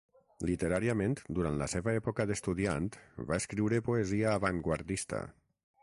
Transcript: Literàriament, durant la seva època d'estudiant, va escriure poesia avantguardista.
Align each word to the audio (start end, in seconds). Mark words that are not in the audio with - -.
Literàriament, 0.49 1.13
durant 1.39 1.59
la 1.59 1.67
seva 1.73 1.93
època 1.99 2.27
d'estudiant, 2.31 2.89
va 3.33 3.41
escriure 3.43 3.83
poesia 3.91 4.35
avantguardista. 4.41 5.23